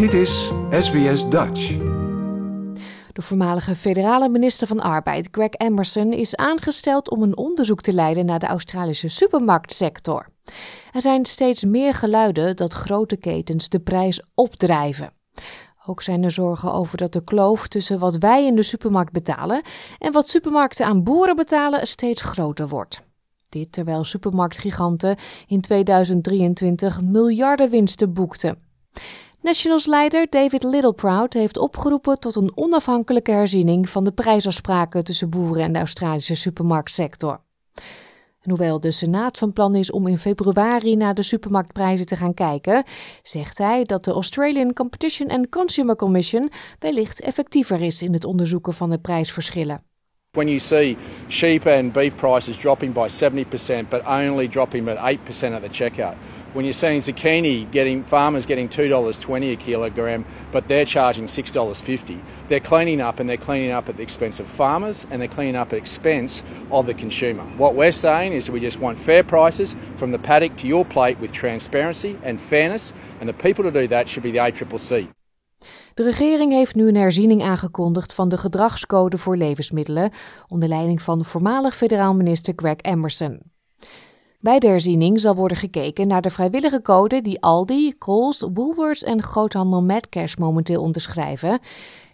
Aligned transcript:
Dit 0.00 0.12
is 0.12 0.50
SBS 0.70 1.28
Dutch. 1.28 1.76
De 3.12 3.22
voormalige 3.22 3.74
federale 3.74 4.28
minister 4.28 4.66
van 4.66 4.80
Arbeid, 4.80 5.28
Greg 5.30 5.50
Emerson, 5.50 6.12
is 6.12 6.36
aangesteld 6.36 7.10
om 7.10 7.22
een 7.22 7.36
onderzoek 7.36 7.80
te 7.80 7.92
leiden 7.92 8.26
naar 8.26 8.38
de 8.38 8.46
Australische 8.46 9.08
supermarktsector. 9.08 10.26
Er 10.92 11.00
zijn 11.00 11.24
steeds 11.24 11.64
meer 11.64 11.94
geluiden 11.94 12.56
dat 12.56 12.72
grote 12.72 13.16
ketens 13.16 13.68
de 13.68 13.80
prijs 13.80 14.22
opdrijven. 14.34 15.12
Ook 15.86 16.02
zijn 16.02 16.22
er 16.22 16.32
zorgen 16.32 16.72
over 16.72 16.98
dat 16.98 17.12
de 17.12 17.24
kloof 17.24 17.68
tussen 17.68 17.98
wat 17.98 18.16
wij 18.16 18.46
in 18.46 18.56
de 18.56 18.62
supermarkt 18.62 19.12
betalen 19.12 19.62
en 19.98 20.12
wat 20.12 20.28
supermarkten 20.28 20.86
aan 20.86 21.02
boeren 21.02 21.36
betalen 21.36 21.86
steeds 21.86 22.22
groter 22.22 22.68
wordt. 22.68 23.02
Dit 23.48 23.72
terwijl 23.72 24.04
supermarktgiganten 24.04 25.16
in 25.46 25.60
2023 25.60 27.00
miljarden 27.02 27.70
winsten 27.70 28.12
boekten. 28.12 28.68
Nationals-leider 29.42 30.26
David 30.30 30.62
Littleproud 30.62 31.32
heeft 31.32 31.58
opgeroepen 31.58 32.18
tot 32.18 32.36
een 32.36 32.52
onafhankelijke 32.54 33.30
herziening 33.30 33.88
van 33.88 34.04
de 34.04 34.12
prijsafspraken 34.12 35.04
tussen 35.04 35.30
boeren 35.30 35.62
en 35.62 35.72
de 35.72 35.78
Australische 35.78 36.34
supermarktsector. 36.34 37.40
En 38.40 38.50
hoewel 38.50 38.80
de 38.80 38.90
Senaat 38.90 39.38
van 39.38 39.52
plan 39.52 39.74
is 39.74 39.90
om 39.90 40.06
in 40.06 40.18
februari 40.18 40.96
naar 40.96 41.14
de 41.14 41.22
supermarktprijzen 41.22 42.06
te 42.06 42.16
gaan 42.16 42.34
kijken, 42.34 42.84
zegt 43.22 43.58
hij 43.58 43.84
dat 43.84 44.04
de 44.04 44.12
Australian 44.12 44.72
Competition 44.72 45.30
and 45.30 45.48
Consumer 45.48 45.96
Commission 45.96 46.50
wellicht 46.78 47.20
effectiever 47.20 47.80
is 47.80 48.02
in 48.02 48.12
het 48.12 48.24
onderzoeken 48.24 48.72
van 48.72 48.90
de 48.90 48.98
prijsverschillen. 48.98 49.82
When 50.32 50.46
you 50.46 50.58
see 50.58 50.96
sheep 51.28 51.66
and 51.66 51.92
beef 51.92 52.14
prices 52.14 52.56
dropping 52.56 52.92
by 52.92 53.08
70% 53.08 53.88
but 53.88 54.02
only 54.06 54.48
dropping 54.48 54.88
at 54.88 54.96
8% 54.96 55.52
at 55.52 55.62
the 55.62 55.68
checkout. 55.70 56.14
When 56.52 56.64
you're 56.64 56.72
seeing 56.72 57.00
zucchini 57.00 57.70
getting 57.70 58.02
farmers 58.02 58.46
getting 58.46 58.68
$2.20 58.68 59.52
a 59.52 59.56
kilogram 59.56 60.24
but 60.52 60.66
they're 60.66 60.84
charging 60.84 61.26
$6.50. 61.26 62.20
They're 62.48 62.60
cleaning 62.60 63.00
up 63.00 63.20
and 63.20 63.28
they're 63.28 63.36
cleaning 63.36 63.70
up 63.70 63.88
at 63.88 63.96
the 63.96 64.02
expense 64.02 64.40
of 64.40 64.48
farmers 64.48 65.06
and 65.10 65.20
they're 65.20 65.28
cleaning 65.28 65.56
up 65.56 65.72
at 65.72 65.78
expense 65.78 66.42
of 66.70 66.86
the 66.86 66.94
consumer. 66.94 67.44
What 67.56 67.74
we're 67.74 67.92
saying 67.92 68.32
is 68.32 68.50
we 68.50 68.60
just 68.60 68.80
want 68.80 68.98
fair 68.98 69.22
prices 69.22 69.76
from 69.96 70.10
the 70.12 70.18
paddock 70.18 70.56
to 70.56 70.66
your 70.66 70.84
plate 70.84 71.20
with 71.20 71.32
transparency 71.32 72.18
and 72.22 72.40
fairness 72.40 72.92
and 73.20 73.28
the 73.28 73.34
people 73.34 73.64
to 73.64 73.70
do 73.70 73.86
that 73.88 74.08
should 74.08 74.22
be 74.22 74.32
the 74.32 74.38
ACCC. 74.38 75.08
De 75.94 76.02
regering 76.02 76.52
heeft 76.52 76.74
nu 76.74 76.88
een 76.88 76.96
herziening 76.96 77.42
aangekondigd 77.42 78.14
van 78.14 78.28
de 78.28 78.38
gedragscode 78.38 79.18
voor 79.18 79.36
levensmiddelen 79.36 80.10
onder 80.48 80.68
leiding 80.68 81.02
van 81.02 81.24
voormalig 81.24 81.76
federaal 81.76 82.14
minister 82.14 82.52
Greg 82.56 82.76
Emerson. 82.76 83.49
Bij 84.40 84.58
de 84.58 84.66
herziening 84.66 85.20
zal 85.20 85.34
worden 85.34 85.56
gekeken 85.56 86.06
naar 86.06 86.22
de 86.22 86.30
vrijwillige 86.30 86.82
code 86.82 87.22
die 87.22 87.42
Aldi, 87.42 87.98
Coles, 87.98 88.46
Woolworths 88.54 89.02
en 89.02 89.22
groothandel 89.22 89.82
Medcash 89.82 90.34
momenteel 90.34 90.82
onderschrijven. 90.82 91.60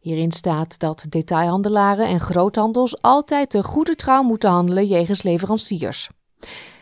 Hierin 0.00 0.32
staat 0.32 0.78
dat 0.78 1.06
detailhandelaren 1.08 2.06
en 2.06 2.20
groothandels 2.20 3.02
altijd 3.02 3.50
te 3.50 3.62
goede 3.62 3.96
trouw 3.96 4.22
moeten 4.22 4.50
handelen 4.50 4.86
jegens 4.86 5.22
leveranciers. 5.22 6.10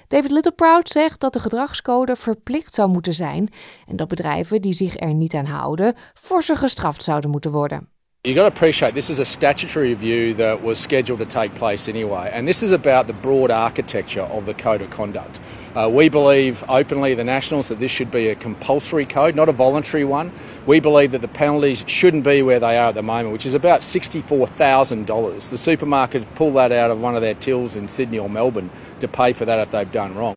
David 0.08 0.30
Littleproud 0.30 0.88
zegt 0.88 1.20
dat 1.20 1.32
de 1.32 1.40
gedragscode 1.40 2.16
verplicht 2.16 2.74
zou 2.74 2.88
moeten 2.88 3.14
zijn 3.14 3.48
en 3.86 3.96
dat 3.96 4.08
bedrijven 4.08 4.60
die 4.60 4.72
zich 4.72 5.00
er 5.00 5.14
niet 5.14 5.34
aan 5.34 5.46
houden 5.46 5.94
forser 6.14 6.56
gestraft 6.56 7.02
zouden 7.04 7.30
moeten 7.30 7.52
worden. 7.52 7.88
You've 8.22 8.36
got 8.36 8.42
to 8.42 8.54
appreciate 8.54 8.92
this 8.92 9.08
is 9.08 9.18
a 9.18 9.24
statutory 9.24 9.88
review 9.88 10.34
that 10.34 10.62
was 10.62 10.78
scheduled 10.78 11.20
to 11.20 11.24
take 11.24 11.54
place 11.54 11.88
anyway, 11.88 12.30
and 12.30 12.46
this 12.46 12.62
is 12.62 12.70
about 12.70 13.06
the 13.06 13.14
broad 13.14 13.50
architecture 13.50 14.20
of 14.20 14.44
the 14.44 14.52
code 14.52 14.82
of 14.82 14.90
conduct. 14.90 15.40
Uh, 15.74 15.88
we 15.90 16.10
believe 16.10 16.62
openly, 16.68 17.14
the 17.14 17.24
Nationals, 17.24 17.68
that 17.68 17.78
this 17.78 17.90
should 17.90 18.10
be 18.10 18.28
a 18.28 18.34
compulsory 18.34 19.06
code, 19.06 19.34
not 19.34 19.48
a 19.48 19.52
voluntary 19.52 20.04
one. 20.04 20.32
We 20.66 20.80
believe 20.80 21.12
that 21.12 21.22
the 21.22 21.28
penalties 21.28 21.82
shouldn't 21.86 22.24
be 22.24 22.42
where 22.42 22.60
they 22.60 22.76
are 22.76 22.90
at 22.90 22.94
the 22.94 23.02
moment, 23.02 23.32
which 23.32 23.46
is 23.46 23.54
about 23.54 23.80
$64,000. 23.80 25.50
The 25.50 25.56
supermarket 25.56 26.34
pull 26.34 26.52
that 26.52 26.72
out 26.72 26.90
of 26.90 27.00
one 27.00 27.16
of 27.16 27.22
their 27.22 27.32
tills 27.32 27.74
in 27.74 27.88
Sydney 27.88 28.18
or 28.18 28.28
Melbourne 28.28 28.68
to 29.00 29.08
pay 29.08 29.32
for 29.32 29.46
that 29.46 29.60
if 29.60 29.70
they've 29.70 29.90
done 29.90 30.14
wrong. 30.14 30.36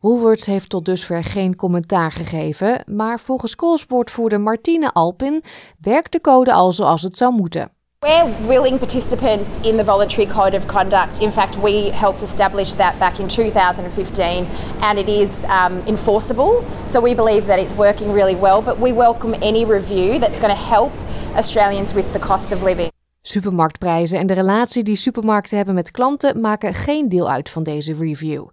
Woolworths 0.00 0.46
heeft 0.46 0.68
tot 0.68 0.84
dusver 0.84 1.24
geen 1.24 1.56
commentaar 1.56 2.12
gegeven, 2.12 2.82
maar 2.86 3.20
volgens 3.20 3.56
Coles-woordvoerder 3.56 4.40
Martine 4.40 4.92
Alpin 4.92 5.44
werkt 5.80 6.12
de 6.12 6.20
code 6.20 6.52
al 6.52 6.72
zoals 6.72 7.02
het 7.02 7.16
zou 7.16 7.34
moeten. 7.34 7.70
We're 7.98 8.46
willing 8.46 8.78
participants 8.78 9.58
in 9.60 9.76
the 9.76 9.84
voluntary 9.84 10.26
code 10.26 10.56
of 10.56 10.66
conduct. 10.66 11.18
In 11.18 11.32
fact, 11.32 11.60
we 11.60 11.90
helped 11.92 12.22
establish 12.22 12.70
that 12.70 12.98
back 12.98 13.18
in 13.18 13.26
2015 13.26 14.46
and 14.80 14.98
it 14.98 15.08
is 15.08 15.42
um, 15.42 15.80
enforceable. 15.86 16.62
So 16.84 17.02
we 17.02 17.14
believe 17.14 17.46
that 17.46 17.58
it's 17.58 17.74
working 17.74 18.12
really 18.12 18.36
well, 18.36 18.62
but 18.62 18.78
we 18.78 18.94
welcome 18.94 19.34
any 19.40 19.64
review 19.64 20.18
that's 20.18 20.40
going 20.40 20.54
to 20.54 20.62
help 20.62 20.92
Australians 21.34 21.92
with 21.92 22.12
the 22.12 22.18
cost 22.18 22.52
of 22.52 22.62
living. 22.62 22.90
Supermarktprijzen 23.22 24.18
en 24.18 24.26
de 24.26 24.34
relatie 24.34 24.82
die 24.82 24.96
supermarkten 24.96 25.56
hebben 25.56 25.74
met 25.74 25.90
klanten 25.90 26.40
maken 26.40 26.74
geen 26.74 27.08
deel 27.08 27.30
uit 27.30 27.50
van 27.50 27.62
deze 27.62 27.94
review. 27.94 28.44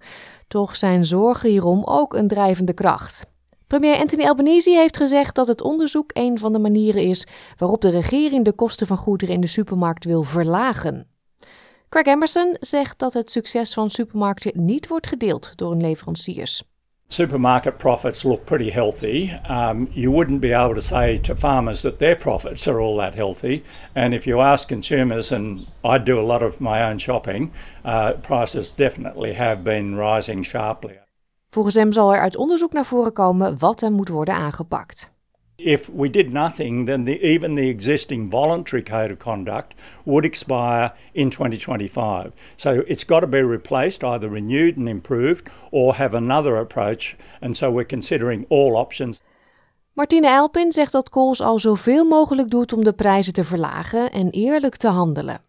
Toch 0.54 0.76
zijn 0.76 1.06
zorgen 1.06 1.50
hierom 1.50 1.84
ook 1.84 2.14
een 2.14 2.28
drijvende 2.28 2.74
kracht. 2.74 3.26
Premier 3.68 3.98
Anthony 3.98 4.24
Albanese 4.24 4.70
heeft 4.70 4.98
gezegd 4.98 5.36
dat 5.36 5.48
het 5.48 5.62
onderzoek 5.62 6.10
een 6.14 6.38
van 6.38 6.54
de 6.54 6.60
manieren 6.60 7.04
is 7.04 7.28
waarop 7.58 7.82
de 7.82 7.90
regering 7.90 8.46
de 8.46 8.54
kosten 8.54 8.88
van 8.88 8.98
goederen 8.98 9.36
in 9.36 9.42
de 9.42 9.48
supermarkt 9.48 10.06
wil 10.06 10.24
verlagen. 10.24 11.08
Craig 11.90 12.06
Emerson 12.06 12.56
zegt 12.60 13.00
dat 13.00 13.14
het 13.14 13.32
succes 13.32 13.74
van 13.74 13.90
supermarkten 13.90 14.66
niet 14.66 14.88
wordt 14.88 15.08
gedeeld 15.08 15.52
door 15.56 15.72
hun 15.72 15.82
leveranciers. 15.82 16.64
Supermarket 17.10 17.78
profits 17.78 18.26
look 18.26 18.46
pretty 18.46 18.70
healthy. 18.70 19.32
Um, 19.48 19.90
you 19.94 20.12
wouldn't 20.12 20.42
be 20.42 20.52
able 20.52 20.76
to 20.76 20.82
say 20.82 21.18
to 21.20 21.36
farmers 21.36 21.82
that 21.82 22.00
their 22.00 22.16
profits 22.16 22.68
are 22.68 22.80
all 22.80 22.98
that 22.98 23.16
healthy. 23.16 23.64
And 23.96 24.14
if 24.14 24.26
you 24.26 24.42
ask 24.42 24.68
consumers, 24.68 25.32
and 25.32 25.68
I 25.84 25.98
do 25.98 26.20
a 26.20 26.26
lot 26.26 26.44
of 26.44 26.60
my 26.60 26.84
own 26.84 26.98
shopping, 26.98 27.52
uh, 27.86 28.14
prices 28.14 28.74
definitely 28.74 29.34
have 29.34 29.64
been 29.64 29.96
rising 29.96 30.44
sharply. 30.44 31.00
Volgens 31.50 31.76
hem 31.76 31.92
zal 31.92 32.14
er 32.14 32.20
uit 32.20 32.38
onderzoek 32.38 32.74
naar 32.74 32.86
voren 32.86 33.14
komen 33.14 33.58
wat 33.60 33.82
er 33.82 33.92
moet 33.92 34.10
worden 34.10 34.34
aangepakt. 34.34 35.13
If 35.58 35.88
we 35.90 36.10
did 36.10 36.34
nothing, 36.34 36.86
then 36.86 37.06
the, 37.06 37.22
even 37.22 37.56
the 37.56 37.70
existing 37.70 38.30
voluntary 38.30 38.84
code 38.84 39.12
of 39.12 39.20
conduct 39.20 39.76
would 40.04 40.26
expire 40.26 40.92
in 41.14 41.30
2025. 41.30 42.34
So 42.58 42.84
it's 42.88 43.06
got 43.06 43.20
to 43.20 43.28
be 43.28 43.44
replaced, 43.44 44.04
either 44.04 44.30
renewed 44.30 44.78
and 44.78 44.90
improved, 44.90 45.50
or 45.72 45.96
have 45.96 46.14
another 46.16 46.58
approach. 46.58 47.16
And 47.42 47.56
so 47.56 47.72
we're 47.72 47.86
considering 47.86 48.46
all 48.50 48.76
options. 48.76 49.22
Martine 49.94 50.28
Elpin 50.28 50.72
zegt 50.72 50.92
dat 50.92 51.10
Coles 51.10 51.42
al 51.42 51.60
zoveel 51.60 52.06
mogelijk 52.06 52.50
doet 52.50 52.74
om 52.74 52.84
de 52.84 52.94
prijzen 52.94 53.34
te 53.34 53.44
verlagen 53.44 54.12
en 54.12 54.30
eerlijk 54.30 54.76
te 54.76 54.88
handelen. 54.88 55.42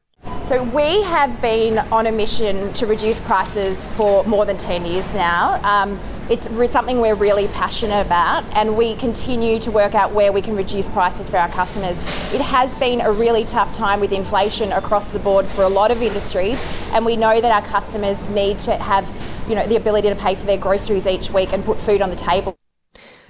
So 0.45 0.63
we 0.63 1.03
have 1.05 1.41
been 1.41 1.79
on 1.91 2.07
a 2.07 2.13
mission 2.13 2.71
to 2.75 2.85
reduce 2.85 3.19
prices 3.19 3.87
for 3.87 4.25
more 4.25 4.45
than 4.45 4.59
10 4.59 4.85
years 4.85 5.15
now. 5.15 5.59
Um, 5.65 5.99
it's 6.29 6.51
something 6.71 7.01
we're 7.01 7.15
really 7.15 7.49
passionate 7.49 8.05
about 8.05 8.45
and 8.55 8.77
we 8.77 8.95
continue 8.97 9.59
to 9.61 9.71
work 9.71 9.95
out 9.95 10.13
where 10.13 10.33
we 10.33 10.43
can 10.43 10.55
reduce 10.55 10.87
prices 10.87 11.31
for 11.31 11.39
our 11.39 11.49
customers. 11.49 11.97
It 12.35 12.43
has 12.43 12.77
been 12.77 13.01
a 13.01 13.11
really 13.11 13.47
tough 13.47 13.73
time 13.73 14.01
with 14.01 14.13
inflation 14.13 14.71
across 14.73 15.11
the 15.13 15.19
board 15.19 15.47
for 15.47 15.63
a 15.63 15.69
lot 15.71 15.91
of 15.91 16.03
industries 16.03 16.63
and 16.93 17.07
we 17.07 17.17
know 17.17 17.41
that 17.41 17.51
our 17.51 17.67
customers 17.67 18.29
need 18.29 18.59
to 18.61 18.77
have, 18.77 19.11
you 19.49 19.55
know, 19.55 19.67
the 19.67 19.77
ability 19.77 20.11
to 20.11 20.15
pay 20.15 20.35
for 20.35 20.45
their 20.45 20.59
groceries 20.59 21.07
each 21.07 21.31
week 21.31 21.55
and 21.55 21.65
put 21.65 21.81
food 21.81 22.03
on 22.03 22.11
the 22.11 22.17
table. 22.17 22.55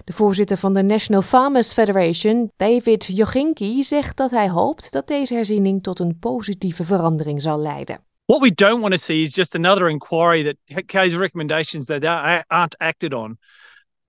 De 0.05 0.13
voorzitter 0.13 0.57
van 0.57 0.75
de 0.75 0.83
National 0.83 1.23
Farmers 1.23 1.73
Federation, 1.73 2.53
David 2.57 3.05
Jochinki, 3.05 3.83
zegt 3.83 4.17
dat 4.17 4.31
hij 4.31 4.49
hoopt 4.49 4.93
dat 4.93 5.07
deze 5.07 5.35
herziening 5.35 5.83
tot 5.83 5.99
een 5.99 6.19
positieve 6.19 6.85
verandering 6.85 7.43
zal 7.43 7.59
leiden. 7.59 8.01
What 8.25 8.43
we 8.43 8.55
don't 8.55 8.81
want 8.81 8.93
to 8.93 8.99
see 8.99 9.23
is 9.23 9.35
just 9.35 9.55
another 9.55 9.89
inquiry 9.89 10.43
that 10.45 10.85
carries 10.87 11.15
recommendations 11.15 11.85
that 11.87 12.05
aren't 12.47 12.79
acted 12.79 13.15
on. 13.15 13.39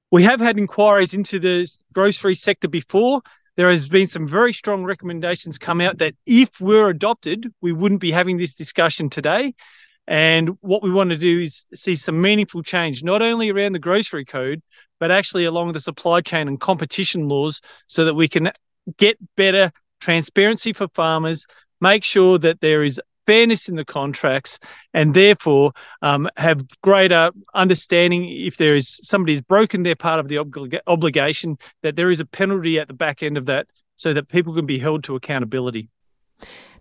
We 0.07 0.24
have 0.24 0.44
had 0.44 0.57
inquiries 0.57 1.13
into 1.13 1.39
the 1.39 1.65
grocery 1.92 2.33
sector 2.33 2.69
before. 2.69 3.21
There 3.53 3.69
has 3.69 3.88
been 3.88 4.07
some 4.07 4.27
very 4.27 4.53
strong 4.53 4.86
recommendations 4.86 5.57
come 5.57 5.88
out 5.88 5.98
that 5.98 6.13
if 6.24 6.50
we're 6.59 6.89
adopted, 6.89 7.53
we 7.62 7.74
wouldn't 7.74 8.01
be 8.01 8.12
having 8.12 8.38
this 8.38 8.56
discussion 8.56 9.09
today. 9.09 9.53
And 10.07 10.57
what 10.61 10.83
we 10.83 10.91
want 10.91 11.09
to 11.09 11.17
do 11.17 11.41
is 11.41 11.65
see 11.73 11.95
some 11.95 12.21
meaningful 12.21 12.61
change, 12.61 13.03
not 13.03 13.21
only 13.21 13.49
around 13.49 13.73
the 13.73 13.79
grocery 13.79 14.25
code, 14.25 14.61
but 14.99 15.11
actually 15.11 15.45
along 15.45 15.73
the 15.73 15.79
supply 15.79 16.21
chain 16.21 16.47
and 16.47 16.59
competition 16.59 17.27
laws 17.27 17.61
so 17.87 18.05
that 18.05 18.13
we 18.13 18.27
can 18.27 18.51
get 18.97 19.17
better 19.35 19.71
transparency 19.99 20.73
for 20.73 20.87
farmers, 20.89 21.45
make 21.81 22.03
sure 22.03 22.37
that 22.37 22.61
there 22.61 22.83
is 22.83 23.01
fairness 23.25 23.67
in 23.67 23.75
the 23.75 23.85
contracts, 23.85 24.59
and 24.93 25.15
therefore 25.15 25.71
um, 26.03 26.29
have 26.37 26.63
greater 26.81 27.31
understanding 27.55 28.29
if 28.29 28.57
there 28.57 28.75
is 28.75 28.99
somebody 29.01 29.33
has 29.33 29.41
broken 29.41 29.81
their 29.83 29.95
part 29.95 30.19
of 30.19 30.27
the 30.27 30.35
oblig- 30.35 30.79
obligation, 30.85 31.57
that 31.81 31.95
there 31.95 32.11
is 32.11 32.19
a 32.19 32.25
penalty 32.25 32.79
at 32.79 32.87
the 32.87 32.93
back 32.93 33.23
end 33.23 33.37
of 33.37 33.47
that 33.47 33.67
so 33.95 34.13
that 34.13 34.29
people 34.29 34.53
can 34.53 34.67
be 34.67 34.77
held 34.77 35.03
to 35.03 35.15
accountability. 35.15 35.89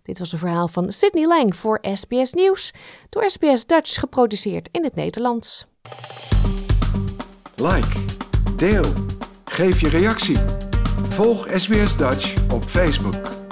Dit 0.05 0.19
was 0.19 0.31
een 0.31 0.39
verhaal 0.39 0.67
van 0.67 0.91
Sydney 0.91 1.25
Lang 1.25 1.55
voor 1.55 1.79
SBS 1.93 2.33
Nieuws, 2.33 2.71
door 3.09 3.29
SBS 3.29 3.65
Dutch 3.65 3.99
geproduceerd 3.99 4.69
in 4.71 4.83
het 4.83 4.95
Nederlands. 4.95 5.65
Like, 7.55 8.03
deel, 8.55 8.93
geef 9.45 9.81
je 9.81 9.89
reactie. 9.89 10.37
Volg 11.09 11.47
SBS 11.55 11.97
Dutch 11.97 12.51
op 12.51 12.63
Facebook. 12.63 13.44